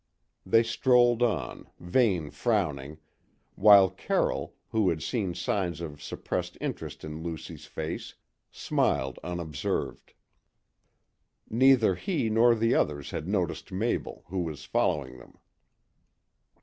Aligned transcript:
They 0.47 0.63
strolled 0.63 1.21
on, 1.21 1.69
Vane 1.79 2.31
frowning, 2.31 2.97
while 3.53 3.87
Carroll, 3.91 4.55
who 4.69 4.89
had 4.89 5.03
seen 5.03 5.35
signs 5.35 5.79
of 5.79 6.01
suppressed 6.01 6.57
interest 6.59 7.03
in 7.03 7.21
Lucy's 7.21 7.67
face, 7.67 8.15
smiled 8.49 9.19
unobserved. 9.23 10.15
Neither 11.51 11.93
he 11.93 12.31
nor 12.31 12.55
the 12.55 12.73
others 12.73 13.11
had 13.11 13.27
noticed 13.27 13.71
Mabel, 13.71 14.23
who 14.29 14.39
was 14.39 14.65
following 14.65 15.19
them. 15.19 15.37